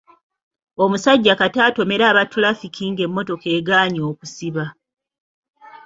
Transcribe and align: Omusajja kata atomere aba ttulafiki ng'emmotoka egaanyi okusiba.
Omusajja 0.83 1.33
kata 1.41 1.59
atomere 1.67 2.03
aba 2.07 2.23
ttulafiki 2.27 2.83
ng'emmotoka 2.91 3.47
egaanyi 3.57 4.01
okusiba. 4.11 4.65